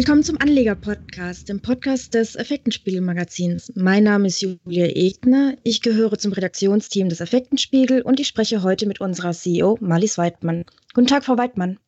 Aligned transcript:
Willkommen 0.00 0.22
zum 0.22 0.40
Anleger-Podcast, 0.40 1.50
dem 1.50 1.60
Podcast 1.60 2.14
des 2.14 2.34
Effektenspiegel-Magazins. 2.34 3.70
Mein 3.74 4.04
Name 4.04 4.28
ist 4.28 4.40
Julia 4.40 4.86
Egner. 4.86 5.58
Ich 5.62 5.82
gehöre 5.82 6.16
zum 6.16 6.32
Redaktionsteam 6.32 7.10
des 7.10 7.20
Effektenspiegel 7.20 8.00
und 8.00 8.18
ich 8.18 8.26
spreche 8.26 8.62
heute 8.62 8.86
mit 8.86 9.02
unserer 9.02 9.32
CEO 9.32 9.76
Marlies 9.82 10.16
Weidmann. 10.16 10.64
Guten 10.94 11.06
Tag, 11.06 11.26
Frau 11.26 11.36
Weidmann. 11.36 11.78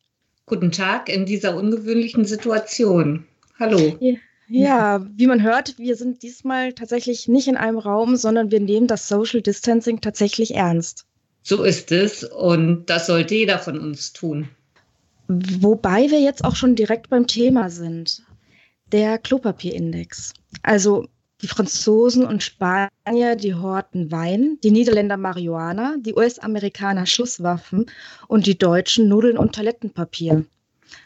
Guten 0.45 0.71
Tag 0.71 1.09
in 1.09 1.25
dieser 1.25 1.57
ungewöhnlichen 1.57 2.25
Situation. 2.25 3.25
Hallo. 3.59 3.97
Ja. 3.99 4.13
Ja, 4.47 5.07
wie 5.15 5.25
man 5.25 5.41
hört, 5.41 5.79
wir 5.79 5.95
sind 5.95 6.21
diesmal 6.21 6.73
tatsächlich 6.73 7.27
nicht 7.27 7.47
in 7.47 7.57
einem 7.57 7.79
Raum, 7.79 8.15
sondern 8.15 8.51
wir 8.51 8.59
nehmen 8.59 8.85
das 8.85 9.07
Social 9.07 9.41
Distancing 9.41 10.01
tatsächlich 10.01 10.53
ernst. 10.53 11.07
So 11.41 11.63
ist 11.63 11.91
es 11.91 12.23
und 12.23 12.85
das 12.91 13.07
sollte 13.07 13.33
jeder 13.33 13.57
von 13.57 13.79
uns 13.79 14.13
tun. 14.13 14.49
Wobei 15.27 16.09
wir 16.09 16.19
jetzt 16.19 16.43
auch 16.43 16.55
schon 16.55 16.75
direkt 16.75 17.09
beim 17.09 17.27
Thema 17.27 17.69
sind. 17.69 18.23
Der 18.91 19.17
Klopapierindex. 19.17 20.33
Also 20.61 21.07
die 21.41 21.47
Franzosen 21.47 22.25
und 22.25 22.41
Spanier, 22.41 23.35
die 23.35 23.53
horten 23.53 24.11
Wein, 24.11 24.57
die 24.63 24.71
Niederländer 24.71 25.17
Marihuana, 25.17 25.95
die 25.99 26.13
US-Amerikaner 26.13 27.05
Schusswaffen 27.05 27.87
und 28.27 28.45
die 28.45 28.57
Deutschen 28.57 29.09
Nudeln 29.09 29.37
und 29.37 29.53
Toilettenpapier. 29.53 30.45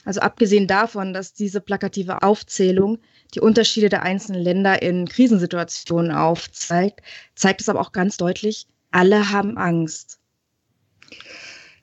Also 0.06 0.20
abgesehen 0.20 0.68
davon, 0.68 1.14
dass 1.14 1.34
diese 1.34 1.62
plakative 1.62 2.22
Aufzählung 2.22 3.00
die 3.34 3.40
Unterschiede 3.40 3.90
der 3.90 4.04
einzelnen 4.04 4.42
Länder 4.42 4.82
in 4.82 5.08
Krisensituationen 5.08 6.12
aufzeigt, 6.12 7.02
zeigt 7.36 7.62
es 7.62 7.70
aber 7.70 7.82
auch 7.82 7.92
ganz 7.92 8.18
deutlich, 8.18 8.68
alle 8.92 9.32
haben 9.32 9.58
Angst. 9.58 10.20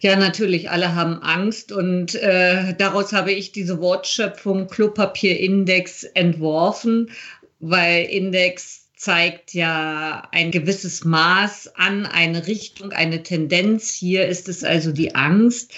Ja, 0.05 0.17
natürlich, 0.17 0.69
alle 0.69 0.95
haben 0.95 1.23
Angst 1.23 1.73
und 1.73 2.15
äh, 2.17 2.75
daraus 2.77 3.15
habe 3.15 3.33
ich 3.33 3.53
diese 3.53 3.81
Wortschöpfung 3.81 4.69
Klopapierindex 4.69 6.05
entworfen, 6.05 7.11
weil 7.59 8.05
Index 8.05 8.91
zeigt 8.97 9.55
ja 9.55 10.29
ein 10.31 10.51
gewisses 10.51 11.07
Maß 11.07 11.77
an, 11.77 12.05
eine 12.05 12.47
Richtung, 12.47 12.93
eine 12.93 13.23
Tendenz. 13.23 13.95
Hier 13.95 14.29
ist 14.29 14.51
es 14.51 14.63
also 14.63 14.93
die 14.93 15.15
Angst. 15.15 15.73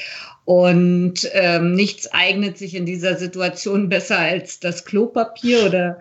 Und 0.46 1.28
ähm, 1.32 1.72
nichts 1.72 2.12
eignet 2.12 2.56
sich 2.56 2.76
in 2.76 2.86
dieser 2.86 3.16
Situation 3.16 3.88
besser 3.88 4.16
als 4.18 4.60
das 4.60 4.84
Klopapier 4.84 5.66
oder 5.66 6.00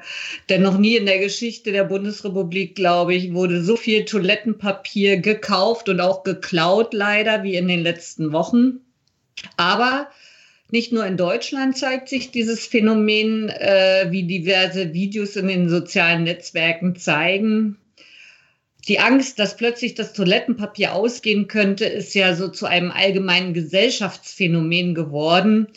denn 0.50 0.62
noch 0.62 0.78
nie 0.78 0.98
in 0.98 1.08
der 1.08 1.18
Geschichte 1.18 1.72
der 1.72 1.84
Bundesrepublik, 1.84 2.76
glaube 2.76 3.16
ich, 3.16 3.34
wurde 3.34 3.64
so 3.64 3.76
viel 3.76 4.06
Toilettenpapier 4.06 5.18
gekauft 5.18 5.90
und 5.90 6.00
auch 6.00 6.23
geklaut, 6.23 6.94
leider, 6.94 7.42
wie 7.42 7.56
in 7.56 7.68
den 7.68 7.82
letzten 7.82 8.34
Wochen. 8.34 8.82
Aber 9.58 10.10
nicht 10.70 10.92
nur 10.92 11.08
in 11.08 11.18
Deutschland 11.18 11.76
zeigt 11.76 12.08
sich 12.08 12.30
dieses 12.30 12.68
Phänomen, 12.68 13.50
äh, 13.50 14.08
wie 14.12 14.28
diverse 14.28 14.94
Videos 14.94 15.36
in 15.38 15.48
den 15.48 15.70
sozialen 15.70 16.23
Netzwerken 16.23 16.96
zeigen. 16.96 17.78
Die 18.88 19.00
Angst, 19.00 19.39
dass 19.39 19.58
plötzlich 19.58 19.95
das 19.95 20.14
Toilettenpapier 20.14 20.94
ausgehen 20.94 21.47
könnte, 21.47 21.86
ist 21.86 22.14
ja 22.14 22.36
so 22.36 22.50
zu 22.50 22.67
einem 22.67 22.92
allgemeinen 22.92 23.53
Gesellschaftsphänomen 23.53 24.94
geworden, 24.94 25.67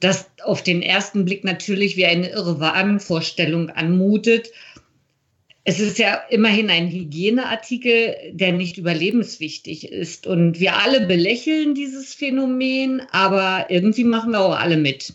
das 0.00 0.30
auf 0.42 0.62
den 0.62 0.82
ersten 0.82 1.24
Blick 1.24 1.44
natürlich 1.44 1.96
wie 1.96 2.06
eine 2.06 2.28
irre 2.28 2.60
Wahnvorstellung 2.60 3.70
anmutet. 3.70 4.50
Es 5.64 5.78
ist 5.78 5.98
ja 5.98 6.14
immerhin 6.28 6.68
ein 6.70 6.90
Hygieneartikel, 6.90 8.16
der 8.32 8.52
nicht 8.52 8.76
überlebenswichtig 8.78 9.90
ist. 9.90 10.26
Und 10.26 10.58
wir 10.58 10.76
alle 10.76 11.06
belächeln 11.06 11.74
dieses 11.74 12.14
Phänomen, 12.14 13.00
aber 13.12 13.66
irgendwie 13.70 14.04
machen 14.04 14.32
wir 14.32 14.40
auch 14.40 14.58
alle 14.58 14.76
mit. 14.76 15.14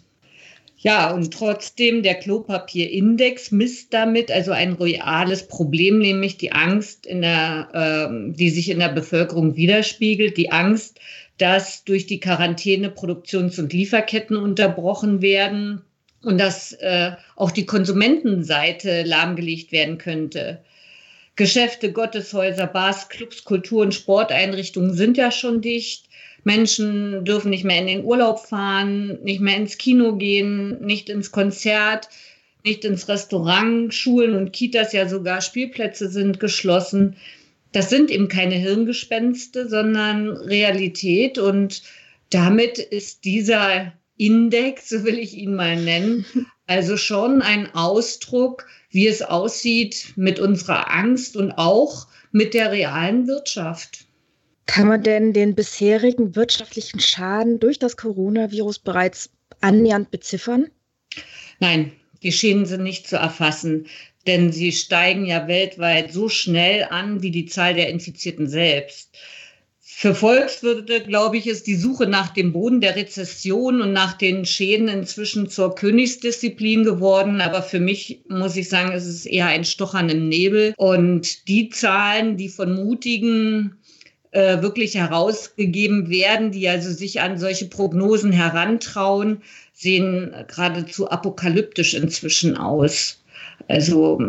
Ja, 0.87 1.11
und 1.11 1.33
trotzdem 1.33 2.01
der 2.01 2.15
Klopapierindex 2.15 3.51
misst 3.51 3.93
damit 3.93 4.31
also 4.31 4.53
ein 4.53 4.71
reales 4.71 5.45
Problem, 5.45 5.99
nämlich 5.99 6.37
die 6.37 6.53
Angst, 6.53 7.05
in 7.05 7.23
der, 7.23 7.67
äh, 7.73 8.33
die 8.33 8.49
sich 8.49 8.69
in 8.69 8.79
der 8.79 8.87
Bevölkerung 8.87 9.57
widerspiegelt, 9.57 10.37
die 10.37 10.49
Angst, 10.49 11.01
dass 11.39 11.83
durch 11.83 12.05
die 12.05 12.21
Quarantäne 12.21 12.89
Produktions- 12.89 13.59
und 13.59 13.73
Lieferketten 13.73 14.37
unterbrochen 14.37 15.21
werden 15.21 15.81
und 16.23 16.37
dass 16.37 16.71
äh, 16.71 17.11
auch 17.35 17.51
die 17.51 17.65
Konsumentenseite 17.65 19.03
lahmgelegt 19.03 19.73
werden 19.73 19.97
könnte. 19.97 20.61
Geschäfte, 21.35 21.91
Gotteshäuser, 21.91 22.65
Bars, 22.65 23.09
Clubs, 23.09 23.43
Kultur- 23.43 23.81
und 23.81 23.93
Sporteinrichtungen 23.93 24.93
sind 24.93 25.17
ja 25.17 25.31
schon 25.31 25.59
dicht. 25.59 26.06
Menschen 26.47 27.25
dürfen 27.25 27.49
nicht 27.49 27.65
mehr 27.65 27.79
in 27.79 27.87
den 27.87 28.05
Urlaub 28.05 28.39
fahren, 28.39 29.21
nicht 29.21 29.41
mehr 29.41 29.57
ins 29.57 29.77
Kino 29.77 30.15
gehen, 30.15 30.79
nicht 30.79 31.09
ins 31.09 31.33
Konzert, 31.33 32.07
nicht 32.63 32.85
ins 32.85 33.09
Restaurant, 33.09 33.93
Schulen 33.93 34.33
und 34.33 34.53
Kitas, 34.53 34.93
ja 34.93 35.09
sogar 35.09 35.41
Spielplätze 35.41 36.07
sind 36.09 36.39
geschlossen. 36.39 37.17
Das 37.73 37.89
sind 37.89 38.09
eben 38.09 38.29
keine 38.29 38.55
Hirngespenste, 38.55 39.67
sondern 39.67 40.29
Realität. 40.29 41.37
Und 41.37 41.83
damit 42.29 42.77
ist 42.79 43.25
dieser 43.25 43.91
Index, 44.15 44.87
so 44.87 45.03
will 45.03 45.19
ich 45.19 45.33
ihn 45.33 45.53
mal 45.53 45.75
nennen, 45.75 46.25
also 46.65 46.95
schon 46.95 47.41
ein 47.41 47.75
Ausdruck, 47.75 48.67
wie 48.89 49.07
es 49.07 49.21
aussieht 49.21 50.13
mit 50.15 50.39
unserer 50.39 50.89
Angst 50.89 51.35
und 51.35 51.51
auch 51.51 52.07
mit 52.31 52.53
der 52.53 52.71
realen 52.71 53.27
Wirtschaft. 53.27 54.06
Kann 54.67 54.87
man 54.87 55.01
denn 55.01 55.33
den 55.33 55.55
bisherigen 55.55 56.35
wirtschaftlichen 56.35 56.99
Schaden 56.99 57.59
durch 57.59 57.79
das 57.79 57.97
Coronavirus 57.97 58.79
bereits 58.79 59.29
annähernd 59.61 60.11
beziffern? 60.11 60.67
Nein, 61.59 61.91
die 62.21 62.31
Schäden 62.31 62.65
sind 62.65 62.83
nicht 62.83 63.07
zu 63.07 63.15
erfassen, 63.15 63.87
denn 64.27 64.51
sie 64.51 64.71
steigen 64.71 65.25
ja 65.25 65.47
weltweit 65.47 66.11
so 66.11 66.29
schnell 66.29 66.85
an 66.89 67.23
wie 67.23 67.31
die 67.31 67.45
Zahl 67.45 67.73
der 67.73 67.89
Infizierten 67.89 68.47
selbst. 68.47 69.17
Für 69.99 70.13
Volkswirte, 70.13 71.01
glaube 71.01 71.37
ich, 71.37 71.47
ist 71.47 71.65
die 71.65 71.75
Suche 71.75 72.05
nach 72.05 72.29
dem 72.29 72.53
Boden 72.53 72.81
der 72.81 72.95
Rezession 72.95 73.81
und 73.81 73.93
nach 73.93 74.13
den 74.13 74.45
Schäden 74.45 74.89
inzwischen 74.89 75.49
zur 75.49 75.73
Königsdisziplin 75.73 76.83
geworden. 76.83 77.41
Aber 77.41 77.63
für 77.63 77.79
mich 77.79 78.21
muss 78.27 78.55
ich 78.57 78.69
sagen, 78.69 78.91
es 78.91 79.07
ist 79.07 79.25
eher 79.25 79.47
ein 79.47 79.65
Stochern 79.65 80.09
im 80.09 80.29
Nebel. 80.29 80.75
Und 80.77 81.47
die 81.47 81.69
Zahlen, 81.69 82.37
die 82.37 82.49
von 82.49 82.75
mutigen 82.75 83.77
äh, 84.31 84.61
wirklich 84.61 84.95
herausgegeben 84.95 86.09
werden, 86.09 86.51
die 86.51 86.67
also 86.67 86.91
sich 86.91 87.21
an 87.21 87.37
solche 87.37 87.65
Prognosen 87.65 88.31
herantrauen, 88.31 89.41
sehen 89.73 90.33
geradezu 90.47 91.09
apokalyptisch 91.09 91.93
inzwischen 91.93 92.57
aus. 92.57 93.21
Also 93.67 94.19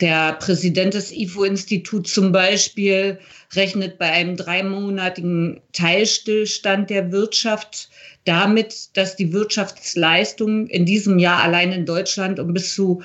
der 0.00 0.34
Präsident 0.34 0.94
des 0.94 1.12
IFO-Instituts 1.12 2.12
zum 2.12 2.32
Beispiel 2.32 3.18
rechnet 3.54 3.98
bei 3.98 4.10
einem 4.10 4.36
dreimonatigen 4.36 5.60
Teilstillstand 5.72 6.90
der 6.90 7.12
Wirtschaft 7.12 7.88
damit, 8.24 8.96
dass 8.96 9.16
die 9.16 9.32
Wirtschaftsleistung 9.32 10.66
in 10.66 10.84
diesem 10.84 11.18
Jahr 11.18 11.42
allein 11.42 11.72
in 11.72 11.86
Deutschland 11.86 12.40
um 12.40 12.52
bis 12.52 12.74
zu 12.74 13.02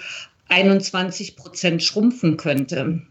21 0.47 1.35
Prozent 1.35 1.83
schrumpfen 1.83 2.37
könnte. 2.37 3.01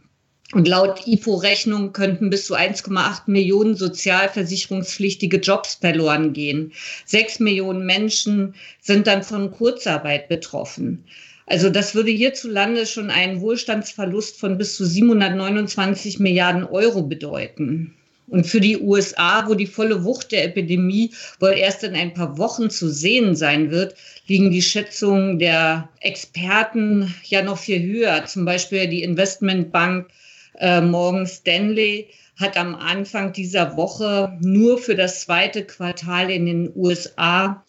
Und 0.55 0.67
laut 0.67 1.07
IFO-Rechnung 1.07 1.93
könnten 1.93 2.31
bis 2.31 2.47
zu 2.47 2.55
1,8 2.55 3.23
Millionen 3.27 3.75
sozialversicherungspflichtige 3.77 5.37
Jobs 5.37 5.75
verloren 5.75 6.33
gehen. 6.33 6.73
Sechs 7.05 7.39
Millionen 7.39 7.85
Menschen 7.85 8.55
sind 8.81 9.07
dann 9.07 9.23
von 9.23 9.51
Kurzarbeit 9.51 10.29
betroffen. 10.29 11.05
Also 11.45 11.69
das 11.69 11.95
würde 11.95 12.11
hierzulande 12.11 12.87
schon 12.87 13.11
einen 13.11 13.43
Wohlstandsverlust 13.43 14.41
von 14.41 14.57
bis 14.57 14.77
zu 14.77 14.87
729 14.87 16.19
Milliarden 16.19 16.65
Euro 16.65 17.03
bedeuten. 17.03 17.95
Und 18.27 18.47
für 18.47 18.61
die 18.61 18.79
USA, 18.79 19.49
wo 19.49 19.55
die 19.55 19.67
volle 19.67 20.05
Wucht 20.05 20.33
der 20.33 20.45
Epidemie 20.45 21.13
wohl 21.41 21.53
erst 21.53 21.85
in 21.85 21.95
ein 21.95 22.13
paar 22.13 22.37
Wochen 22.37 22.69
zu 22.69 22.91
sehen 22.91 23.35
sein 23.35 23.71
wird, 23.71 23.95
liegen 24.27 24.51
die 24.51 24.63
Schätzungen 24.63 25.39
der 25.39 25.89
Experten 26.01 27.15
ja 27.25 27.43
noch 27.43 27.59
viel 27.59 27.83
höher. 27.83 28.27
Zum 28.27 28.45
Beispiel 28.45 28.87
die 28.87 29.03
Investmentbank 29.03 30.09
äh, 30.59 30.81
Morgan 30.81 31.27
Stanley 31.27 32.09
hat 32.37 32.57
am 32.57 32.75
Anfang 32.75 33.33
dieser 33.33 33.77
Woche 33.77 34.37
nur 34.41 34.79
für 34.79 34.95
das 34.95 35.23
zweite 35.23 35.65
Quartal 35.65 36.31
in 36.31 36.47
den 36.47 36.73
USA 36.75 37.65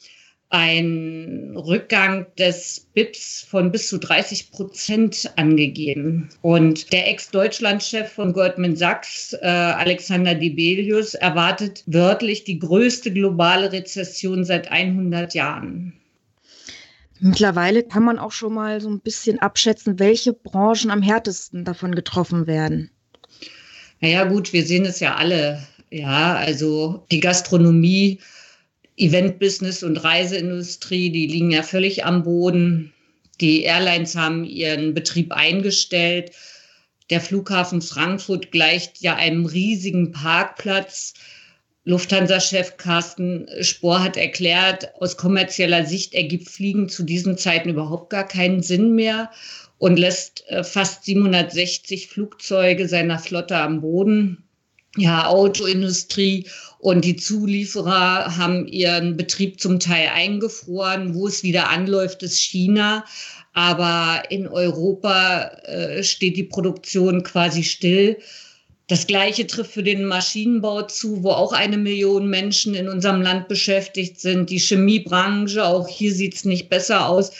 einen 0.49 1.55
Rückgang 1.55 2.25
des 2.37 2.87
BIPs 2.93 3.45
von 3.47 3.71
bis 3.71 3.87
zu 3.87 3.99
30 3.99 4.51
Prozent 4.51 5.31
angegeben. 5.35 6.29
Und 6.41 6.91
der 6.91 7.07
Ex-Deutschland-Chef 7.07 8.11
von 8.11 8.33
Goldman 8.33 8.75
Sachs, 8.75 9.33
äh, 9.33 9.45
Alexander 9.45 10.33
Debelius, 10.33 11.13
erwartet 11.13 11.83
wörtlich 11.85 12.45
die 12.45 12.57
größte 12.57 13.13
globale 13.13 13.71
Rezession 13.71 14.43
seit 14.43 14.71
100 14.71 15.35
Jahren. 15.35 15.98
Mittlerweile 17.19 17.83
kann 17.83 18.03
man 18.03 18.17
auch 18.17 18.31
schon 18.31 18.53
mal 18.53 18.79
so 18.79 18.89
ein 18.89 19.01
bisschen 19.01 19.39
abschätzen, 19.39 19.99
welche 19.99 20.33
Branchen 20.33 20.89
am 20.89 21.01
härtesten 21.01 21.65
davon 21.65 21.93
getroffen 21.93 22.47
werden. 22.47 22.91
Naja, 23.99 24.23
gut, 24.23 24.53
wir 24.53 24.65
sehen 24.65 24.85
es 24.85 24.99
ja 24.99 25.15
alle. 25.15 25.61
Ja, 25.91 26.35
also 26.35 27.05
die 27.11 27.19
Gastronomie, 27.19 28.19
Eventbusiness 28.95 29.83
und 29.83 29.97
Reiseindustrie, 29.97 31.09
die 31.09 31.27
liegen 31.27 31.51
ja 31.51 31.63
völlig 31.63 32.05
am 32.05 32.23
Boden. 32.23 32.93
Die 33.41 33.63
Airlines 33.63 34.15
haben 34.15 34.43
ihren 34.43 34.93
Betrieb 34.93 35.31
eingestellt. 35.31 36.31
Der 37.09 37.21
Flughafen 37.21 37.81
Frankfurt 37.81 38.51
gleicht 38.51 39.01
ja 39.01 39.15
einem 39.15 39.45
riesigen 39.45 40.11
Parkplatz. 40.11 41.13
Lufthansa-Chef 41.89 42.77
Carsten 42.77 43.47
Spohr 43.61 44.03
hat 44.03 44.15
erklärt, 44.15 44.93
aus 45.01 45.17
kommerzieller 45.17 45.85
Sicht 45.85 46.13
ergibt 46.13 46.47
Fliegen 46.47 46.87
zu 46.87 47.01
diesen 47.01 47.35
Zeiten 47.35 47.69
überhaupt 47.69 48.11
gar 48.11 48.27
keinen 48.27 48.61
Sinn 48.61 48.93
mehr 48.93 49.31
und 49.79 49.97
lässt 49.97 50.47
äh, 50.49 50.63
fast 50.63 51.05
760 51.05 52.07
Flugzeuge 52.07 52.87
seiner 52.87 53.17
Flotte 53.17 53.57
am 53.57 53.81
Boden. 53.81 54.43
Ja, 54.97 55.27
Autoindustrie 55.27 56.47
und 56.77 57.05
die 57.05 57.15
Zulieferer 57.15 58.37
haben 58.37 58.67
ihren 58.67 59.17
Betrieb 59.17 59.59
zum 59.59 59.79
Teil 59.79 60.09
eingefroren. 60.13 61.15
Wo 61.15 61.27
es 61.27 61.41
wieder 61.41 61.69
anläuft, 61.69 62.21
ist 62.21 62.37
China. 62.37 63.03
Aber 63.53 64.23
in 64.29 64.47
Europa 64.47 65.45
äh, 65.65 66.03
steht 66.03 66.37
die 66.37 66.43
Produktion 66.43 67.23
quasi 67.23 67.63
still. 67.63 68.17
Das 68.89 69.05
Gleiche 69.05 69.45
trifft 69.45 69.71
für 69.71 69.83
den 69.83 70.03
Maschinenbau 70.05 70.81
zu, 70.81 71.21
wo 71.21 71.29
auch 71.29 71.53
eine 71.53 71.77
Million 71.77 72.27
Menschen 72.27 72.73
in 72.73 72.89
unserem 72.89 73.21
Land 73.21 73.47
beschäftigt 73.47 74.19
sind. 74.19 74.49
Die 74.49 74.57
Chemiebranche, 74.57 75.63
auch 75.63 75.87
hier 75.87 76.11
sieht 76.11 76.33
es 76.33 76.43
nicht 76.43 76.69
besser 76.69 77.07
aus. 77.07 77.31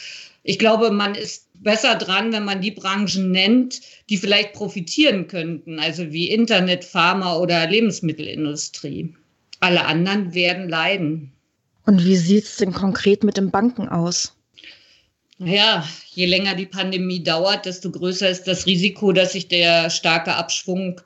Ich 0.44 0.60
glaube, 0.60 0.92
man 0.92 1.16
ist 1.16 1.48
besser 1.54 1.96
dran, 1.96 2.32
wenn 2.32 2.44
man 2.44 2.60
die 2.60 2.70
Branchen 2.70 3.32
nennt, 3.32 3.80
die 4.08 4.16
vielleicht 4.16 4.52
profitieren 4.52 5.26
könnten, 5.26 5.80
also 5.80 6.12
wie 6.12 6.30
Internet, 6.30 6.84
Pharma 6.84 7.36
oder 7.36 7.68
Lebensmittelindustrie. 7.68 9.12
Alle 9.58 9.84
anderen 9.84 10.32
werden 10.32 10.68
leiden. 10.68 11.32
Und 11.84 12.04
wie 12.04 12.16
sieht 12.16 12.44
es 12.44 12.56
denn 12.58 12.72
konkret 12.72 13.24
mit 13.24 13.36
den 13.36 13.50
Banken 13.50 13.88
aus? 13.88 14.36
Ja, 15.38 15.84
je 16.12 16.26
länger 16.26 16.54
die 16.54 16.66
Pandemie 16.66 17.24
dauert, 17.24 17.66
desto 17.66 17.90
größer 17.90 18.28
ist 18.28 18.44
das 18.44 18.66
Risiko, 18.66 19.10
dass 19.10 19.32
sich 19.32 19.48
der 19.48 19.90
starke 19.90 20.34
Abschwung 20.34 21.00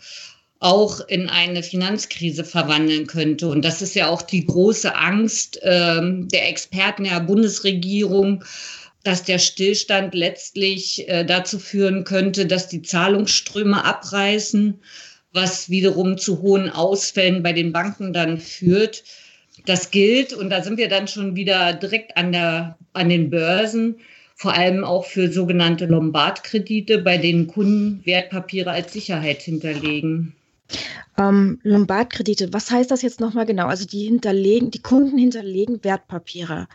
auch 0.64 1.06
in 1.08 1.28
eine 1.28 1.62
Finanzkrise 1.62 2.42
verwandeln 2.42 3.06
könnte. 3.06 3.48
Und 3.48 3.66
das 3.66 3.82
ist 3.82 3.94
ja 3.94 4.08
auch 4.08 4.22
die 4.22 4.46
große 4.46 4.96
Angst 4.96 5.60
ähm, 5.62 6.26
der 6.28 6.48
Experten 6.48 7.04
der 7.04 7.20
Bundesregierung, 7.20 8.42
dass 9.02 9.22
der 9.22 9.38
Stillstand 9.38 10.14
letztlich 10.14 11.06
äh, 11.06 11.24
dazu 11.24 11.58
führen 11.58 12.04
könnte, 12.04 12.46
dass 12.46 12.66
die 12.66 12.80
Zahlungsströme 12.80 13.84
abreißen, 13.84 14.80
was 15.34 15.68
wiederum 15.68 16.16
zu 16.16 16.40
hohen 16.40 16.70
Ausfällen 16.70 17.42
bei 17.42 17.52
den 17.52 17.70
Banken 17.70 18.14
dann 18.14 18.38
führt. 18.38 19.04
Das 19.66 19.90
gilt, 19.90 20.32
und 20.32 20.48
da 20.48 20.62
sind 20.62 20.78
wir 20.78 20.88
dann 20.88 21.08
schon 21.08 21.36
wieder 21.36 21.74
direkt 21.74 22.16
an, 22.16 22.32
der, 22.32 22.78
an 22.94 23.10
den 23.10 23.28
Börsen, 23.28 23.96
vor 24.34 24.54
allem 24.54 24.82
auch 24.82 25.04
für 25.04 25.30
sogenannte 25.30 25.84
Lombardkredite, 25.84 26.98
bei 27.02 27.18
denen 27.18 27.48
Kunden 27.48 28.00
Wertpapiere 28.06 28.70
als 28.70 28.94
Sicherheit 28.94 29.42
hinterlegen. 29.42 30.34
Ähm, 31.16 31.60
Lombardkredite, 31.62 32.52
was 32.52 32.70
heißt 32.70 32.90
das 32.90 33.02
jetzt 33.02 33.20
nochmal 33.20 33.46
genau? 33.46 33.66
Also 33.66 33.86
die 33.86 34.04
hinterlegen, 34.04 34.70
die 34.70 34.82
Kunden 34.82 35.18
hinterlegen 35.18 35.82
Wertpapiere. 35.84 36.66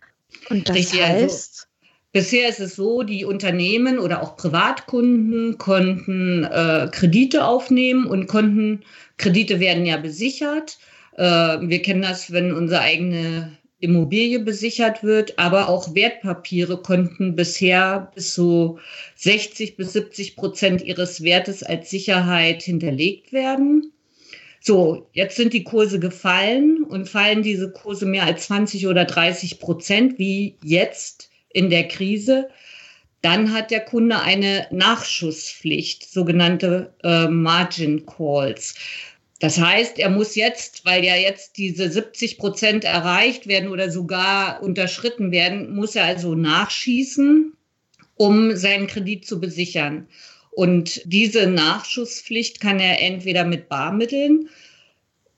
Und 0.50 0.70
das 0.70 0.76
Richtig, 0.76 1.04
also 1.04 1.14
heißt. 1.14 1.56
Also 1.58 1.70
Bisher 2.12 2.50
ist 2.50 2.60
es 2.60 2.76
so, 2.76 3.04
die 3.04 3.24
Unternehmen 3.24 4.00
oder 4.00 4.24
auch 4.24 4.36
Privatkunden 4.36 5.60
konnten 5.60 6.44
äh, 6.44 6.90
Kredite 6.92 7.46
aufnehmen 7.46 8.08
und 8.08 8.26
konnten, 8.26 8.82
Kredite 9.18 9.60
werden 9.60 9.86
ja 9.86 9.98
besichert. 9.98 10.80
Äh, 11.18 11.24
wir 11.24 11.82
kennen 11.84 12.02
das, 12.02 12.32
wenn 12.32 12.52
unsere 12.52 12.82
eigene 12.82 13.59
Immobilie 13.80 14.40
besichert 14.40 15.04
wird, 15.04 15.40
aber 15.40 15.70
auch 15.70 15.96
Wertpapiere 15.96 16.81
konnten 16.81 17.36
bisher 17.36 18.12
bis 18.14 18.34
zu 18.34 18.80
60 19.16 19.78
bis 19.78 19.94
70 19.94 20.36
Prozent 20.36 20.81
ihres 20.84 21.24
Wertes 21.24 21.64
als 21.64 21.90
Sicherheit 21.90 22.62
hinterlegt 22.62 23.31
werden. 23.31 23.94
So, 24.62 25.08
jetzt 25.14 25.38
sind 25.38 25.54
die 25.54 25.64
Kurse 25.64 26.00
gefallen 26.00 26.84
und 26.84 27.08
fallen 27.08 27.44
diese 27.44 27.72
Kurse 27.72 28.06
mehr 28.06 28.26
als 28.26 28.48
20 28.48 28.88
oder 28.88 29.06
30 29.06 29.60
Prozent, 29.60 30.20
wie 30.20 30.58
jetzt 30.62 31.30
in 31.54 31.70
der 31.70 31.88
Krise, 31.88 32.50
dann 33.22 33.54
hat 33.54 33.72
der 33.72 33.81
Kunde 33.81 34.20
eine 34.20 34.68
Nachschusspflicht, 34.72 36.10
sogenannte 36.10 36.94
äh, 37.04 37.28
Margin 37.28 38.06
Calls. 38.06 38.76
Das 39.40 39.58
heißt, 39.58 40.00
er 40.00 40.10
muss 40.10 40.36
jetzt, 40.36 40.86
weil 40.86 41.04
ja 41.04 41.16
jetzt 41.16 41.58
diese 41.58 41.90
70 41.90 42.38
Prozent 42.38 42.84
erreicht 42.84 43.48
werden 43.48 43.70
oder 43.70 43.90
sogar 43.90 44.62
unterschritten 44.62 45.32
werden, 45.32 45.74
muss 45.74 45.96
er 45.96 46.04
also 46.04 46.36
nachschießen, 46.36 47.54
um 48.16 48.56
seinen 48.58 48.88
Kredit 48.88 49.26
zu 49.26 49.40
besichern. 49.40 50.08
Und 50.52 51.02
diese 51.06 51.48
Nachschusspflicht 51.48 52.60
kann 52.60 52.82
er 52.82 53.02
entweder 53.02 53.46
mit 53.46 53.70
Barmitteln 53.70 54.50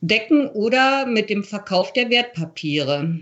decken 0.02 0.48
oder 0.48 1.06
mit 1.06 1.30
dem 1.30 1.44
Verkauf 1.44 1.94
der 1.94 2.10
Wertpapiere. 2.10 3.20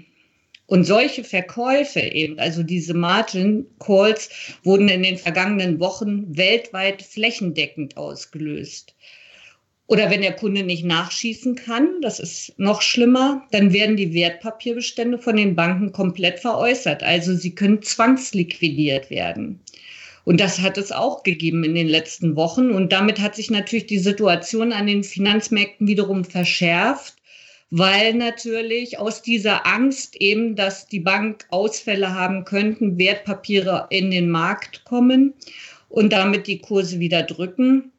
Und 0.65 0.83
solche 0.85 1.25
Verkäufe 1.25 1.99
eben, 1.99 2.39
also 2.39 2.63
diese 2.63 2.93
Margin 2.93 3.65
Calls, 3.79 4.29
wurden 4.63 4.87
in 4.87 5.03
den 5.03 5.17
vergangenen 5.17 5.79
Wochen 5.81 6.37
weltweit 6.37 7.01
flächendeckend 7.01 7.97
ausgelöst. 7.97 8.95
Oder 9.89 10.11
wenn 10.11 10.21
der 10.21 10.35
Kunde 10.35 10.61
nicht 10.61 10.85
nachschießen 10.85 11.55
kann, 11.55 11.99
das 12.01 12.19
ist 12.19 12.53
noch 12.57 12.83
schlimmer, 12.83 13.47
dann 13.49 13.73
werden 13.73 13.97
die 13.97 14.13
Wertpapierbestände 14.13 15.17
von 15.17 15.35
den 15.35 15.55
Banken 15.55 15.91
komplett 15.91 16.39
veräußert. 16.39 17.01
Also 17.01 17.33
sie 17.33 17.55
können 17.55 17.81
zwangsliquidiert 17.81 19.09
werden. 19.09 19.59
Und 20.25 20.39
das 20.39 20.61
hat 20.61 20.77
es 20.77 20.91
auch 20.91 21.23
gegeben 21.23 21.63
in 21.63 21.73
den 21.73 21.87
letzten 21.87 22.35
Wochen. 22.35 22.69
Und 22.69 22.91
damit 22.91 23.19
hat 23.19 23.35
sich 23.35 23.49
natürlich 23.49 23.87
die 23.87 23.97
Situation 23.97 24.73
an 24.73 24.85
den 24.85 25.03
Finanzmärkten 25.03 25.87
wiederum 25.87 26.23
verschärft 26.23 27.15
weil 27.71 28.15
natürlich 28.15 28.97
aus 28.97 29.21
dieser 29.21 29.67
Angst 29.67 30.15
eben, 30.15 30.55
dass 30.55 30.87
die 30.87 30.99
Bank 30.99 31.45
Ausfälle 31.49 32.15
haben 32.15 32.43
könnten, 32.43 32.97
Wertpapiere 32.97 33.87
in 33.91 34.09
den 34.09 34.29
Markt 34.29 34.85
kommen 34.85 35.35
und 35.87 36.11
damit 36.11 36.47
die 36.47 36.59
Kurse 36.59 36.99
wieder 36.99 37.21
drücken. 37.23 37.91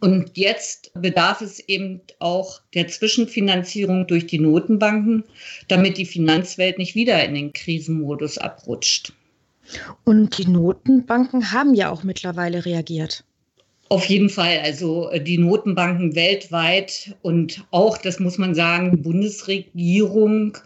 Und 0.00 0.30
jetzt 0.34 0.90
bedarf 0.94 1.42
es 1.42 1.60
eben 1.60 2.00
auch 2.18 2.60
der 2.74 2.88
Zwischenfinanzierung 2.88 4.06
durch 4.06 4.26
die 4.26 4.38
Notenbanken, 4.38 5.24
damit 5.68 5.98
die 5.98 6.06
Finanzwelt 6.06 6.78
nicht 6.78 6.94
wieder 6.94 7.22
in 7.22 7.34
den 7.34 7.52
Krisenmodus 7.52 8.38
abrutscht. 8.38 9.12
Und 10.04 10.38
die 10.38 10.48
Notenbanken 10.48 11.52
haben 11.52 11.74
ja 11.74 11.90
auch 11.90 12.02
mittlerweile 12.02 12.64
reagiert. 12.64 13.24
Auf 13.90 14.04
jeden 14.06 14.30
Fall. 14.30 14.60
Also 14.60 15.10
äh, 15.10 15.20
die 15.20 15.36
Notenbanken 15.36 16.14
weltweit 16.14 17.16
und 17.22 17.64
auch, 17.70 17.98
das 17.98 18.20
muss 18.20 18.38
man 18.38 18.54
sagen, 18.54 19.02
Bundesregierung 19.02 20.56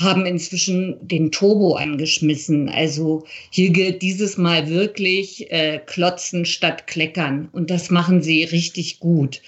haben 0.00 0.24
inzwischen 0.24 0.96
den 1.06 1.30
Turbo 1.30 1.74
angeschmissen. 1.74 2.68
Also 2.68 3.24
hier 3.50 3.70
gilt 3.70 4.02
dieses 4.02 4.38
Mal 4.38 4.68
wirklich 4.68 5.52
äh, 5.52 5.78
klotzen 5.84 6.46
statt 6.46 6.86
kleckern. 6.86 7.48
Und 7.52 7.70
das 7.70 7.90
machen 7.90 8.22
sie 8.22 8.44
richtig 8.44 8.98
gut. 8.98 9.42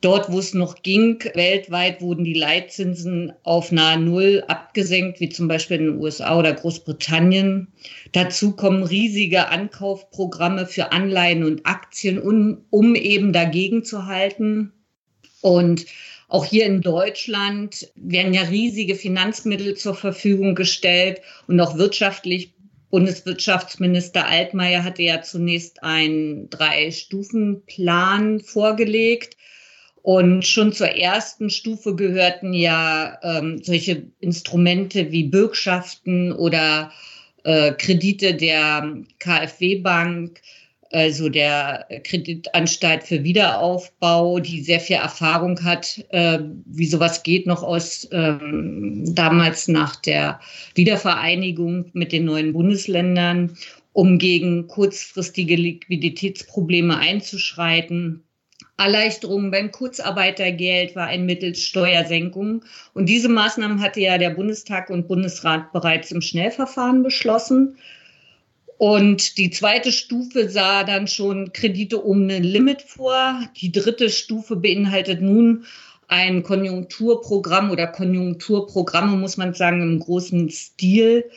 Dort, 0.00 0.32
wo 0.32 0.38
es 0.38 0.54
noch 0.54 0.82
ging, 0.82 1.22
weltweit 1.34 2.00
wurden 2.00 2.24
die 2.24 2.32
Leitzinsen 2.32 3.34
auf 3.42 3.70
nahe 3.70 3.98
Null 3.98 4.42
abgesenkt, 4.48 5.20
wie 5.20 5.28
zum 5.28 5.46
Beispiel 5.46 5.76
in 5.76 5.86
den 5.86 5.98
USA 5.98 6.38
oder 6.38 6.54
Großbritannien. 6.54 7.68
Dazu 8.12 8.52
kommen 8.52 8.82
riesige 8.82 9.48
Ankaufprogramme 9.48 10.66
für 10.66 10.92
Anleihen 10.92 11.44
und 11.44 11.66
Aktien, 11.66 12.18
um, 12.18 12.64
um 12.70 12.94
eben 12.94 13.34
dagegen 13.34 13.84
zu 13.84 14.06
halten. 14.06 14.72
Und 15.42 15.84
auch 16.30 16.44
hier 16.44 16.64
in 16.64 16.80
Deutschland 16.80 17.90
werden 17.96 18.32
ja 18.32 18.42
riesige 18.42 18.94
Finanzmittel 18.94 19.76
zur 19.76 19.94
Verfügung 19.94 20.54
gestellt 20.54 21.20
und 21.48 21.60
auch 21.60 21.76
wirtschaftlich 21.76 22.54
Bundeswirtschaftsminister 22.90 24.26
Altmaier 24.26 24.84
hatte 24.84 25.02
ja 25.02 25.22
zunächst 25.22 25.82
einen 25.82 26.50
Drei-Stufen-Plan 26.50 28.40
vorgelegt. 28.40 29.36
Und 30.02 30.46
schon 30.46 30.72
zur 30.72 30.88
ersten 30.88 31.50
Stufe 31.50 31.94
gehörten 31.94 32.54
ja 32.54 33.18
ähm, 33.22 33.60
solche 33.62 34.04
Instrumente 34.18 35.12
wie 35.12 35.24
Bürgschaften 35.24 36.32
oder 36.32 36.90
äh, 37.44 37.72
Kredite 37.72 38.34
der 38.34 38.96
KfW-Bank, 39.18 40.40
also 40.92 41.28
der 41.28 41.86
Kreditanstalt 42.02 43.04
für 43.04 43.22
Wiederaufbau, 43.22 44.40
die 44.40 44.60
sehr 44.60 44.80
viel 44.80 44.96
Erfahrung 44.96 45.62
hat, 45.62 46.04
äh, 46.10 46.40
wie 46.66 46.86
sowas 46.86 47.22
geht, 47.22 47.46
noch 47.46 47.62
aus 47.62 48.08
ähm, 48.10 49.04
damals 49.14 49.68
nach 49.68 49.96
der 49.96 50.40
Wiedervereinigung 50.74 51.86
mit 51.92 52.12
den 52.12 52.24
neuen 52.24 52.52
Bundesländern, 52.52 53.56
um 53.92 54.18
gegen 54.18 54.66
kurzfristige 54.66 55.56
Liquiditätsprobleme 55.56 56.98
einzuschreiten. 56.98 58.24
Erleichterungen 58.76 59.50
beim 59.50 59.70
Kurzarbeitergeld 59.70 60.96
war 60.96 61.06
ein 61.06 61.26
Mittel 61.26 61.54
Steuersenkung. 61.54 62.64
Und 62.94 63.08
diese 63.08 63.28
Maßnahmen 63.28 63.80
hatte 63.80 64.00
ja 64.00 64.16
der 64.16 64.30
Bundestag 64.30 64.90
und 64.90 65.06
Bundesrat 65.06 65.70
bereits 65.72 66.10
im 66.10 66.22
Schnellverfahren 66.22 67.02
beschlossen. 67.02 67.76
Und 68.80 69.36
die 69.36 69.50
zweite 69.50 69.92
Stufe 69.92 70.48
sah 70.48 70.84
dann 70.84 71.06
schon 71.06 71.52
Kredite 71.52 71.98
um 71.98 72.30
ein 72.30 72.42
Limit 72.42 72.80
vor. 72.80 73.38
Die 73.60 73.70
dritte 73.70 74.08
Stufe 74.08 74.56
beinhaltet 74.56 75.20
nun 75.20 75.66
ein 76.08 76.42
Konjunkturprogramm 76.42 77.70
oder 77.70 77.88
Konjunkturprogramme, 77.88 79.18
muss 79.18 79.36
man 79.36 79.52
sagen, 79.52 79.82
im 79.82 79.98
großen 79.98 80.48
Stil. 80.48 81.30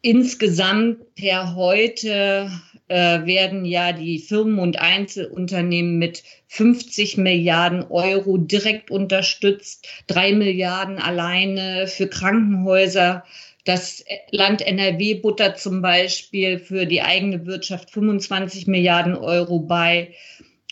Insgesamt 0.00 1.14
per 1.16 1.54
heute 1.54 2.50
äh, 2.88 3.26
werden 3.26 3.66
ja 3.66 3.92
die 3.92 4.18
Firmen 4.18 4.58
und 4.58 4.80
Einzelunternehmen 4.80 5.98
mit 5.98 6.22
50 6.46 7.18
Milliarden 7.18 7.82
Euro 7.90 8.38
direkt 8.38 8.90
unterstützt, 8.90 9.86
drei 10.06 10.32
Milliarden 10.32 10.96
alleine 10.98 11.88
für 11.88 12.08
Krankenhäuser. 12.08 13.22
Das 13.64 14.04
Land 14.30 14.60
NRW 14.60 15.14
buttert 15.14 15.58
zum 15.58 15.80
Beispiel 15.80 16.58
für 16.58 16.84
die 16.84 17.00
eigene 17.02 17.46
Wirtschaft 17.46 17.90
25 17.90 18.66
Milliarden 18.66 19.16
Euro 19.16 19.58
bei. 19.58 20.14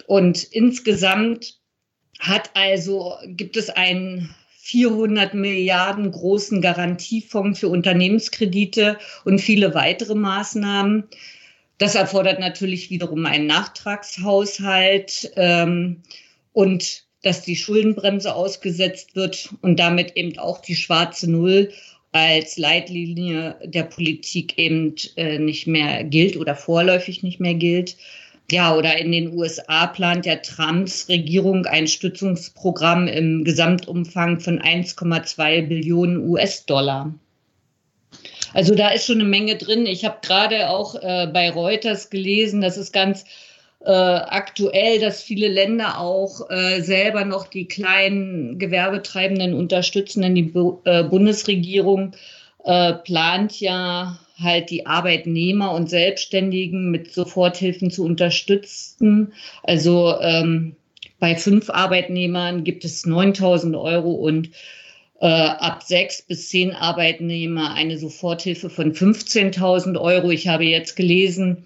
Und 0.06 0.44
insgesamt 0.44 1.58
hat 2.20 2.50
also, 2.54 3.16
gibt 3.26 3.56
es 3.56 3.70
einen 3.70 4.34
400 4.58 5.34
Milliarden 5.34 6.10
großen 6.10 6.60
Garantiefonds 6.60 7.58
für 7.58 7.68
Unternehmenskredite 7.68 8.98
und 9.24 9.40
viele 9.40 9.74
weitere 9.74 10.14
Maßnahmen. 10.14 11.04
Das 11.78 11.94
erfordert 11.94 12.38
natürlich 12.38 12.90
wiederum 12.90 13.26
einen 13.26 13.46
Nachtragshaushalt 13.46 15.32
ähm, 15.36 16.02
und 16.52 17.04
dass 17.22 17.42
die 17.42 17.56
Schuldenbremse 17.56 18.34
ausgesetzt 18.34 19.16
wird 19.16 19.48
und 19.62 19.80
damit 19.80 20.16
eben 20.16 20.38
auch 20.38 20.60
die 20.60 20.76
schwarze 20.76 21.30
Null 21.30 21.72
als 22.12 22.58
Leitlinie 22.58 23.56
der 23.64 23.84
Politik 23.84 24.58
eben 24.58 24.94
äh, 25.16 25.38
nicht 25.38 25.66
mehr 25.66 26.04
gilt 26.04 26.36
oder 26.36 26.54
vorläufig 26.54 27.22
nicht 27.22 27.40
mehr 27.40 27.54
gilt. 27.54 27.96
Ja, 28.50 28.76
oder 28.76 28.98
in 28.98 29.12
den 29.12 29.34
USA 29.34 29.86
plant 29.86 30.26
ja 30.26 30.36
Trumps 30.36 31.08
Regierung 31.08 31.64
ein 31.64 31.86
Stützungsprogramm 31.86 33.08
im 33.08 33.44
Gesamtumfang 33.44 34.40
von 34.40 34.60
1,2 34.60 35.68
Billionen 35.68 36.28
US-Dollar. 36.28 37.14
Also 38.52 38.74
da 38.74 38.90
ist 38.90 39.06
schon 39.06 39.20
eine 39.20 39.28
Menge 39.28 39.56
drin. 39.56 39.86
Ich 39.86 40.04
habe 40.04 40.18
gerade 40.20 40.68
auch 40.68 40.94
äh, 40.96 41.28
bei 41.32 41.50
Reuters 41.50 42.10
gelesen, 42.10 42.60
das 42.60 42.76
ist 42.76 42.92
ganz 42.92 43.24
äh, 43.84 43.90
aktuell, 43.90 45.00
dass 45.00 45.22
viele 45.22 45.48
Länder 45.48 45.98
auch 45.98 46.48
äh, 46.50 46.80
selber 46.80 47.24
noch 47.24 47.46
die 47.46 47.66
kleinen 47.66 48.58
Gewerbetreibenden 48.58 49.54
unterstützen, 49.54 50.22
denn 50.22 50.34
die 50.34 50.42
Bu 50.42 50.80
äh, 50.84 51.02
Bundesregierung 51.04 52.12
äh, 52.64 52.94
plant 52.94 53.60
ja 53.60 54.18
halt 54.38 54.70
die 54.70 54.86
Arbeitnehmer 54.86 55.72
und 55.72 55.90
Selbstständigen 55.90 56.90
mit 56.90 57.12
Soforthilfen 57.12 57.90
zu 57.90 58.04
unterstützen. 58.04 59.32
Also 59.62 60.14
ähm, 60.20 60.76
bei 61.18 61.36
fünf 61.36 61.70
Arbeitnehmern 61.70 62.64
gibt 62.64 62.84
es 62.84 63.06
9000 63.06 63.76
Euro 63.76 64.12
und 64.12 64.50
äh, 65.20 65.26
ab 65.26 65.82
sechs 65.84 66.22
bis 66.22 66.48
zehn 66.48 66.72
Arbeitnehmer 66.72 67.74
eine 67.74 67.98
Soforthilfe 67.98 68.70
von 68.70 68.92
15.000 68.92 70.00
Euro. 70.00 70.30
Ich 70.30 70.48
habe 70.48 70.64
jetzt 70.64 70.96
gelesen, 70.96 71.64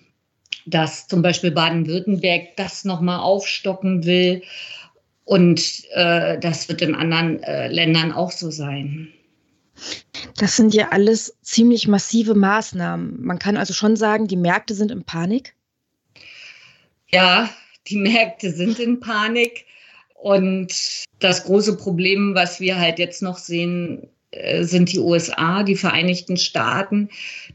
dass 0.66 1.06
zum 1.06 1.22
Beispiel 1.22 1.52
Baden-Württemberg 1.52 2.56
das 2.56 2.84
nochmal 2.84 3.20
aufstocken 3.20 4.04
will. 4.04 4.42
Und 5.24 5.84
äh, 5.92 6.38
das 6.38 6.68
wird 6.68 6.82
in 6.82 6.94
anderen 6.94 7.42
äh, 7.42 7.68
Ländern 7.68 8.12
auch 8.12 8.30
so 8.30 8.50
sein. 8.50 9.08
Das 10.38 10.56
sind 10.56 10.74
ja 10.74 10.88
alles 10.90 11.36
ziemlich 11.42 11.88
massive 11.88 12.34
Maßnahmen. 12.34 13.22
Man 13.22 13.38
kann 13.38 13.56
also 13.56 13.74
schon 13.74 13.96
sagen, 13.96 14.26
die 14.26 14.36
Märkte 14.36 14.74
sind 14.74 14.90
in 14.90 15.04
Panik. 15.04 15.54
Ja, 17.08 17.50
die 17.88 17.96
Märkte 17.96 18.50
sind 18.52 18.78
in 18.78 19.00
Panik. 19.00 19.66
Und 20.14 21.04
das 21.18 21.44
große 21.44 21.76
Problem, 21.76 22.34
was 22.34 22.58
wir 22.58 22.78
halt 22.78 22.98
jetzt 22.98 23.22
noch 23.22 23.38
sehen, 23.38 24.08
sind 24.60 24.92
die 24.92 24.98
USA, 24.98 25.62
die 25.62 25.76
Vereinigten 25.76 26.36
Staaten. 26.36 27.08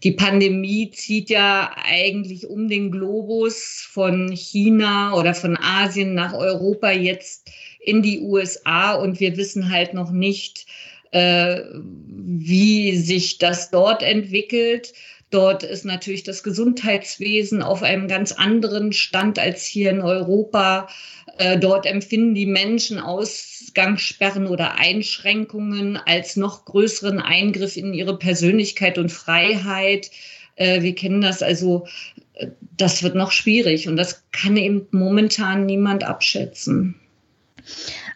Die 0.03 0.11
Pandemie 0.11 0.91
zieht 0.91 1.29
ja 1.29 1.71
eigentlich 1.83 2.47
um 2.47 2.67
den 2.67 2.91
Globus 2.91 3.87
von 3.91 4.31
China 4.35 5.13
oder 5.13 5.33
von 5.33 5.57
Asien 5.57 6.13
nach 6.13 6.33
Europa 6.33 6.91
jetzt 6.91 7.49
in 7.79 8.01
die 8.01 8.21
USA 8.21 8.93
und 8.93 9.19
wir 9.19 9.37
wissen 9.37 9.71
halt 9.71 9.93
noch 9.93 10.11
nicht, 10.11 10.65
äh, 11.11 11.61
wie 11.73 12.95
sich 12.97 13.37
das 13.37 13.71
dort 13.71 14.03
entwickelt. 14.03 14.93
Dort 15.31 15.63
ist 15.63 15.85
natürlich 15.85 16.23
das 16.23 16.43
Gesundheitswesen 16.43 17.63
auf 17.63 17.83
einem 17.83 18.09
ganz 18.09 18.33
anderen 18.33 18.91
Stand 18.91 19.39
als 19.39 19.65
hier 19.65 19.89
in 19.89 20.01
Europa. 20.01 20.89
Äh, 21.37 21.57
dort 21.57 21.85
empfinden 21.85 22.35
die 22.35 22.45
Menschen 22.45 22.99
Ausgangssperren 22.99 24.45
oder 24.45 24.75
Einschränkungen 24.75 25.95
als 25.95 26.35
noch 26.35 26.65
größeren 26.65 27.19
Eingriff 27.19 27.77
in 27.77 27.93
ihre 27.93 28.19
Persönlichkeit 28.19 28.97
und 28.97 29.09
Freiheit. 29.09 30.11
Äh, 30.57 30.81
wir 30.81 30.93
kennen 30.95 31.21
das 31.21 31.41
also, 31.41 31.87
äh, 32.33 32.47
das 32.75 33.01
wird 33.01 33.15
noch 33.15 33.31
schwierig 33.31 33.87
und 33.87 33.95
das 33.95 34.23
kann 34.33 34.57
eben 34.57 34.85
momentan 34.91 35.65
niemand 35.65 36.03
abschätzen. 36.03 36.95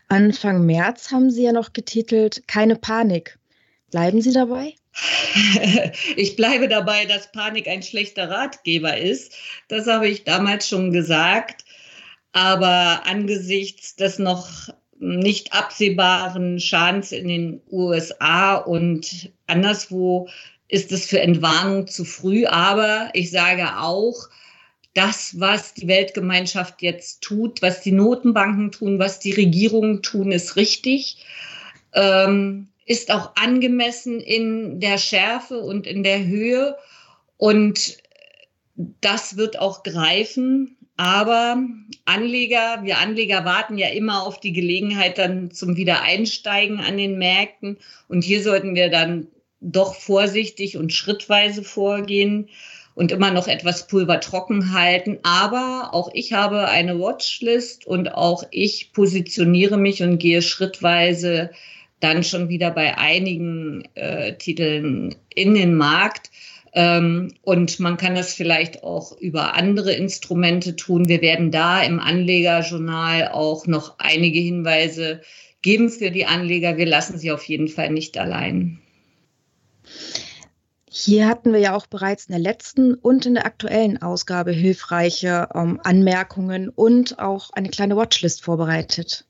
Anfang 0.10 0.66
März 0.66 1.12
haben 1.12 1.32
Sie 1.32 1.44
ja 1.44 1.54
noch 1.54 1.72
getitelt 1.72 2.46
Keine 2.48 2.76
Panik. 2.76 3.40
Bleiben 3.90 4.22
Sie 4.22 4.34
dabei? 4.34 4.74
Ich 6.16 6.36
bleibe 6.36 6.68
dabei, 6.68 7.06
dass 7.06 7.32
Panik 7.32 7.68
ein 7.68 7.84
schlechter 7.84 8.30
Ratgeber 8.30 8.98
ist. 8.98 9.34
Das 9.68 9.88
habe 9.88 10.08
ich 10.08 10.24
damals 10.24 10.68
schon 10.68 10.92
gesagt. 10.92 11.66
Aber 12.32 13.06
angesichts 13.06 13.96
des 13.96 14.20
noch 14.20 14.50
nicht 15.00 15.54
absehbaren 15.54 16.60
Schadens 16.60 17.12
in 17.12 17.28
den 17.28 17.62
USA 17.70 18.56
und 18.56 19.32
anderswo 19.48 20.28
ist 20.68 20.92
es 20.92 21.06
für 21.06 21.20
Entwarnung 21.20 21.88
zu 21.88 22.06
früh. 22.06 22.46
Aber 22.46 23.10
ich 23.14 23.32
sage 23.32 23.78
auch, 23.78 24.30
das, 24.94 25.40
was 25.40 25.74
die 25.74 25.88
Weltgemeinschaft 25.88 26.82
jetzt 26.82 27.22
tut, 27.22 27.62
was 27.62 27.82
die 27.82 27.92
Notenbanken 27.92 28.72
tun, 28.72 28.98
was 28.98 29.20
die 29.20 29.34
Regierungen 29.34 30.02
tun, 30.02 30.32
ist 30.32 30.56
richtig. 30.56 31.18
Ähm, 31.94 32.70
ist 32.86 33.12
auch 33.12 33.36
angemessen 33.36 34.20
in 34.20 34.80
der 34.80 34.98
Schärfe 34.98 35.60
und 35.60 35.88
in 35.88 36.04
der 36.04 36.26
Höhe. 36.26 36.76
Und 37.38 37.98
das 38.76 39.38
wird 39.38 39.60
auch 39.60 39.84
greifen. 39.84 40.78
Aber 40.98 41.58
Anleger, 42.06 42.80
wir 42.84 43.00
Anleger 43.00 43.44
warten 43.44 43.78
ja 43.78 43.90
immer 43.90 44.24
auf 44.24 44.40
die 44.40 44.54
Gelegenheit 44.54 45.18
dann 45.18 45.52
zum 45.52 45.76
Wiedereinsteigen 45.76 46.80
an 46.80 46.98
den 46.98 47.18
Märkten. 47.18 47.78
Und 48.08 48.24
hier 48.24 48.42
sollten 48.42 48.76
wir 48.76 48.90
dann 48.90 49.28
doch 49.60 49.96
vorsichtig 49.96 50.78
und 50.78 50.94
schrittweise 50.94 51.64
vorgehen 51.64 52.50
und 52.94 53.12
immer 53.12 53.32
noch 53.32 53.48
etwas 53.48 53.88
Pulver 53.88 54.20
trocken 54.22 54.74
halten. 54.74 55.20
Aber 55.24 55.90
auch 55.92 56.12
ich 56.14 56.34
habe 56.34 56.70
eine 56.70 57.00
Watchlist 57.00 57.86
und 57.86 58.14
auch 58.14 58.44
ich 58.52 58.94
positioniere 58.94 59.78
mich 59.78 60.02
und 60.02 60.18
gehe 60.20 60.42
schrittweise 60.42 61.50
dann 62.06 62.24
schon 62.24 62.50
wieder 62.50 62.70
bei 62.70 62.98
einigen 62.98 63.84
äh, 63.96 64.38
Titeln 64.38 65.16
in 65.34 65.56
den 65.56 65.76
Markt. 65.76 66.30
Ähm, 66.74 67.34
und 67.42 67.80
man 67.80 67.98
kann 67.98 68.14
das 68.14 68.34
vielleicht 68.34 68.84
auch 68.84 69.18
über 69.18 69.56
andere 69.56 69.94
Instrumente 69.94 70.76
tun. 70.76 71.08
Wir 71.08 71.22
werden 71.22 71.50
da 71.50 71.82
im 71.82 72.00
Anlegerjournal 72.00 73.30
auch 73.30 73.66
noch 73.66 73.96
einige 73.98 74.40
Hinweise 74.40 75.22
geben 75.64 75.90
für 75.90 76.12
die 76.12 76.28
Anleger. 76.28 76.78
Wir 76.78 76.86
lassen 76.86 77.18
sie 77.18 77.32
auf 77.32 77.44
jeden 77.46 77.70
Fall 77.70 77.90
nicht 77.90 78.20
allein. 78.20 78.80
Hier 80.92 81.28
hatten 81.28 81.54
wir 81.54 81.60
ja 81.60 81.76
auch 81.76 81.88
bereits 81.88 82.28
in 82.28 82.34
der 82.34 82.42
letzten 82.42 82.94
und 82.94 83.26
in 83.26 83.34
der 83.34 83.46
aktuellen 83.46 84.02
Ausgabe 84.02 84.52
hilfreiche 84.52 85.50
ähm, 85.56 85.80
Anmerkungen 85.84 86.70
und 86.70 87.20
auch 87.20 87.50
eine 87.52 87.70
kleine 87.70 87.98
Watchlist 87.98 88.44
vorbereitet. 88.44 89.25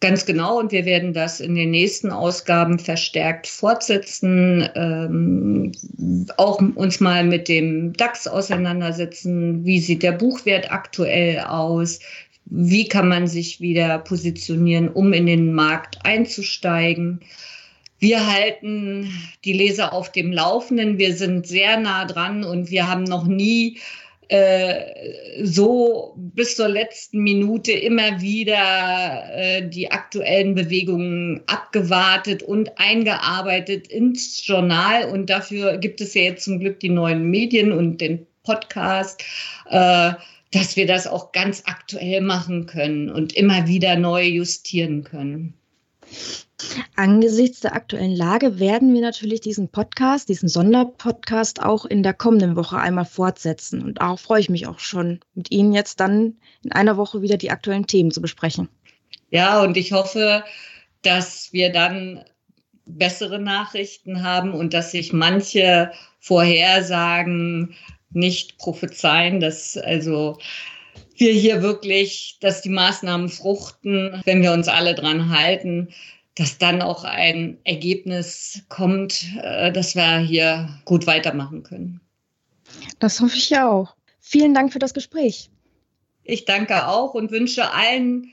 Ganz 0.00 0.26
genau, 0.26 0.58
und 0.58 0.72
wir 0.72 0.84
werden 0.84 1.14
das 1.14 1.40
in 1.40 1.54
den 1.54 1.70
nächsten 1.70 2.10
Ausgaben 2.10 2.78
verstärkt 2.78 3.46
fortsetzen, 3.46 4.68
ähm, 4.74 5.72
auch 6.36 6.60
uns 6.74 7.00
mal 7.00 7.24
mit 7.24 7.48
dem 7.48 7.94
DAX 7.94 8.28
auseinandersetzen. 8.28 9.64
Wie 9.64 9.78
sieht 9.78 10.02
der 10.02 10.12
Buchwert 10.12 10.70
aktuell 10.70 11.40
aus? 11.40 11.98
Wie 12.44 12.86
kann 12.86 13.08
man 13.08 13.26
sich 13.26 13.62
wieder 13.62 13.98
positionieren, 14.00 14.88
um 14.88 15.14
in 15.14 15.24
den 15.24 15.54
Markt 15.54 16.04
einzusteigen? 16.04 17.20
Wir 17.98 18.30
halten 18.30 19.10
die 19.46 19.54
Leser 19.54 19.94
auf 19.94 20.12
dem 20.12 20.30
Laufenden. 20.30 20.98
Wir 20.98 21.16
sind 21.16 21.46
sehr 21.46 21.80
nah 21.80 22.04
dran 22.04 22.44
und 22.44 22.70
wir 22.70 22.86
haben 22.86 23.04
noch 23.04 23.26
nie 23.26 23.78
äh, 24.28 25.44
so 25.44 26.14
bis 26.16 26.56
zur 26.56 26.68
letzten 26.68 27.20
Minute 27.20 27.72
immer 27.72 28.20
wieder 28.20 29.24
äh, 29.34 29.68
die 29.68 29.90
aktuellen 29.90 30.54
Bewegungen 30.54 31.42
abgewartet 31.46 32.42
und 32.42 32.78
eingearbeitet 32.78 33.86
ins 33.88 34.46
Journal. 34.46 35.08
Und 35.08 35.30
dafür 35.30 35.78
gibt 35.78 36.00
es 36.00 36.14
ja 36.14 36.22
jetzt 36.22 36.44
zum 36.44 36.58
Glück 36.58 36.80
die 36.80 36.88
neuen 36.88 37.30
Medien 37.30 37.72
und 37.72 38.00
den 38.00 38.26
Podcast. 38.42 39.22
Äh, 39.70 40.12
dass 40.52 40.76
wir 40.76 40.86
das 40.86 41.06
auch 41.06 41.32
ganz 41.32 41.64
aktuell 41.66 42.20
machen 42.20 42.66
können 42.66 43.10
und 43.10 43.34
immer 43.34 43.66
wieder 43.66 43.96
neu 43.96 44.22
justieren 44.24 45.02
können. 45.04 45.54
Angesichts 46.94 47.60
der 47.60 47.74
aktuellen 47.74 48.14
Lage 48.14 48.58
werden 48.58 48.94
wir 48.94 49.02
natürlich 49.02 49.40
diesen 49.40 49.68
Podcast, 49.68 50.28
diesen 50.28 50.48
Sonderpodcast 50.48 51.62
auch 51.62 51.84
in 51.84 52.02
der 52.02 52.14
kommenden 52.14 52.56
Woche 52.56 52.78
einmal 52.78 53.04
fortsetzen. 53.04 53.82
Und 53.82 54.00
darauf 54.00 54.20
freue 54.20 54.40
ich 54.40 54.48
mich 54.48 54.66
auch 54.66 54.78
schon, 54.78 55.20
mit 55.34 55.50
Ihnen 55.50 55.72
jetzt 55.72 56.00
dann 56.00 56.36
in 56.62 56.72
einer 56.72 56.96
Woche 56.96 57.22
wieder 57.22 57.36
die 57.36 57.50
aktuellen 57.50 57.86
Themen 57.86 58.10
zu 58.10 58.22
besprechen. 58.22 58.68
Ja, 59.30 59.62
und 59.62 59.76
ich 59.76 59.92
hoffe, 59.92 60.44
dass 61.02 61.52
wir 61.52 61.70
dann 61.70 62.24
bessere 62.86 63.38
Nachrichten 63.38 64.22
haben 64.22 64.54
und 64.54 64.72
dass 64.72 64.92
sich 64.92 65.12
manche 65.12 65.90
Vorhersagen 66.20 67.74
nicht 68.10 68.58
prophezeien, 68.58 69.40
dass 69.40 69.76
also 69.76 70.38
wir 71.20 71.32
hier 71.32 71.62
wirklich, 71.62 72.38
dass 72.40 72.62
die 72.62 72.68
Maßnahmen 72.68 73.28
fruchten, 73.28 74.22
wenn 74.24 74.42
wir 74.42 74.52
uns 74.52 74.68
alle 74.68 74.94
dran 74.94 75.30
halten, 75.30 75.88
dass 76.36 76.58
dann 76.58 76.82
auch 76.82 77.04
ein 77.04 77.58
Ergebnis 77.64 78.62
kommt, 78.68 79.24
äh, 79.42 79.72
dass 79.72 79.96
wir 79.96 80.18
hier 80.18 80.68
gut 80.84 81.06
weitermachen 81.06 81.62
können. 81.62 82.00
Das 82.98 83.20
hoffe 83.20 83.36
ich 83.36 83.50
ja 83.50 83.68
auch. 83.68 83.94
Vielen 84.20 84.54
Dank 84.54 84.72
für 84.72 84.78
das 84.78 84.94
Gespräch. 84.94 85.50
Ich 86.24 86.44
danke 86.44 86.88
auch 86.88 87.14
und 87.14 87.30
wünsche 87.30 87.72
allen 87.72 88.32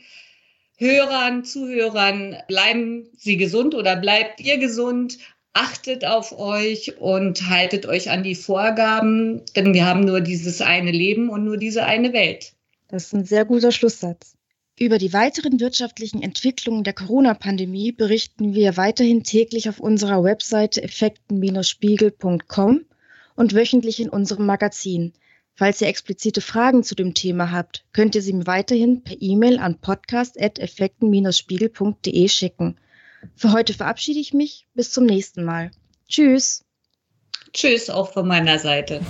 Hörern, 0.78 1.46
Zuhörern, 1.46 2.36
bleiben 2.48 3.08
Sie 3.16 3.38
gesund 3.38 3.76
oder 3.76 3.96
bleibt 3.96 4.42
ihr 4.42 4.58
gesund. 4.58 5.18
Achtet 5.54 6.04
auf 6.04 6.38
euch 6.38 6.98
und 6.98 7.48
haltet 7.48 7.86
euch 7.86 8.10
an 8.10 8.24
die 8.24 8.34
Vorgaben, 8.34 9.44
denn 9.56 9.74
wir 9.76 9.86
haben 9.86 10.02
nur 10.02 10.20
dieses 10.20 10.62
eine 10.62 10.92
Leben 10.92 11.30
und 11.30 11.46
nur 11.46 11.58
diese 11.58 11.86
eine 11.86 12.12
Welt. 12.12 12.54
Das 12.94 13.06
ist 13.06 13.14
ein 13.14 13.26
sehr 13.26 13.44
guter 13.44 13.72
Schlusssatz. 13.72 14.38
Über 14.78 15.00
die 15.00 15.14
weiteren 15.14 15.60
wirtschaftlichen 15.60 16.22
Entwicklungen 16.22 16.84
der 16.84 16.94
Corona-Pandemie 16.94 17.92
berichten 17.92 18.54
wir 18.54 18.78
weiterhin 18.78 19.24
täglich 19.24 19.68
auf 19.68 19.80
unserer 19.80 20.24
Webseite 20.24 20.84
effekten-spiegel.com 20.84 22.86
und 23.36 23.56
wöchentlich 23.56 24.00
in 24.00 24.10
unserem 24.10 24.46
Magazin. 24.46 25.14
Falls 25.56 25.82
ihr 25.82 25.88
explizite 25.88 26.42
Fragen 26.42 26.84
zu 26.84 26.94
dem 26.94 27.16
Thema 27.16 27.50
habt, 27.50 27.84
könnt 27.94 28.14
ihr 28.14 28.22
sie 28.22 28.34
mir 28.34 28.46
weiterhin 28.46 29.04
per 29.04 29.20
E-Mail 29.20 29.58
an 29.58 29.80
podcast.effekten-spiegel.de 29.80 32.30
schicken. 32.30 32.78
Für 33.36 33.54
heute 33.54 33.74
verabschiede 33.74 34.20
ich 34.20 34.36
mich. 34.36 34.68
Bis 34.76 34.92
zum 34.92 35.08
nächsten 35.08 35.44
Mal. 35.44 35.72
Tschüss. 36.08 36.64
Tschüss 37.54 37.90
auch 37.90 38.14
von 38.14 38.28
meiner 38.28 38.60
Seite. 38.60 39.02